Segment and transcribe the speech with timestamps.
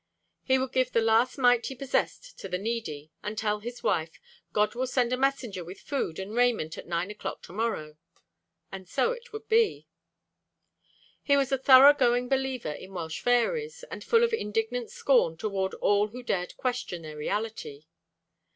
[0.41, 4.19] He would give the last mite he possessed to the needy, and tell his wife,
[4.51, 7.97] "God will send a messenger with food and raiment at nine o'clock to morrow."
[8.71, 9.85] And so it would be.'
[11.21, 15.75] He was a thorough going believer in Welsh fairies, and full of indignant scorn toward
[15.75, 17.85] all who dared question their reality.